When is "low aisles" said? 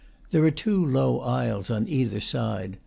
0.83-1.69